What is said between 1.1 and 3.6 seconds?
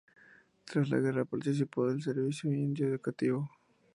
participó del Servicio Indio Educativo.